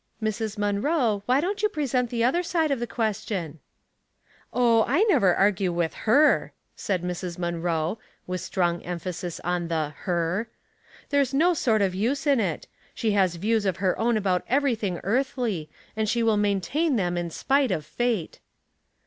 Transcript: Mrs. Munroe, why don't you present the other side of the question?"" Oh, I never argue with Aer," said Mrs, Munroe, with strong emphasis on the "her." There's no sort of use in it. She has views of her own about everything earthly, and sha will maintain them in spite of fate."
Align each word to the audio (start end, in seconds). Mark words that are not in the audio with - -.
Mrs. 0.19 0.57
Munroe, 0.57 1.21
why 1.27 1.39
don't 1.39 1.61
you 1.61 1.69
present 1.69 2.09
the 2.09 2.23
other 2.23 2.41
side 2.41 2.71
of 2.71 2.79
the 2.79 2.87
question?"" 2.87 3.59
Oh, 4.51 4.83
I 4.87 5.03
never 5.03 5.35
argue 5.35 5.71
with 5.71 5.93
Aer," 6.07 6.53
said 6.75 7.03
Mrs, 7.03 7.37
Munroe, 7.37 7.99
with 8.25 8.41
strong 8.41 8.81
emphasis 8.81 9.39
on 9.43 9.67
the 9.67 9.93
"her." 9.95 10.49
There's 11.09 11.35
no 11.35 11.53
sort 11.53 11.83
of 11.83 11.93
use 11.93 12.25
in 12.25 12.39
it. 12.39 12.65
She 12.95 13.11
has 13.11 13.35
views 13.35 13.63
of 13.63 13.77
her 13.77 13.95
own 13.99 14.17
about 14.17 14.43
everything 14.49 14.99
earthly, 15.03 15.69
and 15.95 16.09
sha 16.09 16.21
will 16.23 16.35
maintain 16.35 16.95
them 16.95 17.15
in 17.15 17.29
spite 17.29 17.69
of 17.69 17.85
fate." 17.85 18.39